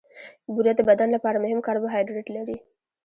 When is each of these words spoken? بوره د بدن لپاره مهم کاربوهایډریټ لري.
بوره 0.53 0.73
د 0.75 0.81
بدن 0.89 1.09
لپاره 1.15 1.41
مهم 1.43 1.59
کاربوهایډریټ 1.67 2.27
لري. 2.35 2.57